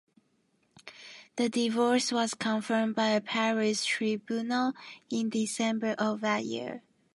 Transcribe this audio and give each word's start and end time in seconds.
The 1.35 1.47
divorce 1.47 2.11
was 2.11 2.33
confirmed 2.33 2.95
by 2.95 3.09
a 3.09 3.21
Paris 3.21 3.85
tribunal 3.85 4.73
in 5.11 5.29
December 5.29 5.93
of 5.99 6.21
that 6.21 6.43
year. 6.43 6.81